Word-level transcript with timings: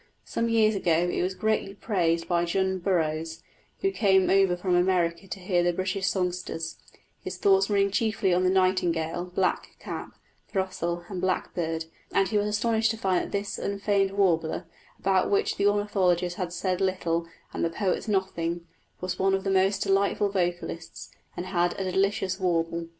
Some 0.25 0.49
years 0.49 0.73
ago 0.73 1.07
it 1.11 1.21
was 1.21 1.35
greatly 1.35 1.75
praised 1.75 2.27
by 2.27 2.43
John 2.43 2.79
Burroughs, 2.79 3.43
who 3.81 3.91
came 3.91 4.31
over 4.31 4.57
from 4.57 4.73
America 4.75 5.27
to 5.27 5.39
hear 5.39 5.61
the 5.61 5.71
British 5.73 6.07
songsters, 6.07 6.79
his 7.23 7.37
thoughts 7.37 7.69
running 7.69 7.91
chiefly 7.91 8.33
on 8.33 8.43
the 8.43 8.49
nightingale, 8.49 9.25
blackcap, 9.25 10.13
throstle, 10.47 11.03
and 11.07 11.21
blackbird; 11.21 11.85
and 12.11 12.27
he 12.29 12.37
was 12.39 12.47
astonished 12.47 12.89
to 12.89 12.97
find 12.97 13.23
that 13.25 13.31
this 13.31 13.59
unfamed 13.59 14.13
warbler, 14.13 14.65
about 14.97 15.29
which 15.29 15.57
the 15.57 15.67
ornithologists 15.67 16.39
had 16.39 16.51
said 16.51 16.81
little 16.81 17.27
and 17.53 17.63
the 17.63 17.69
poets 17.69 18.07
nothing, 18.07 18.65
was 19.01 19.19
one 19.19 19.35
of 19.35 19.43
the 19.43 19.51
most 19.51 19.83
delightful 19.83 20.29
vocalists, 20.29 21.11
and 21.37 21.45
had 21.45 21.79
a 21.79 21.91
"delicious 21.91 22.39
warble." 22.39 22.87